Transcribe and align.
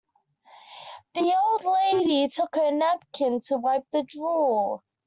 The 1.13 1.21
old 1.43 1.63
lady 1.63 2.27
took 2.29 2.55
her 2.55 2.71
napkin 2.71 3.39
to 3.41 3.57
wipe 3.57 3.85
the 3.91 4.01
drool. 4.01 4.83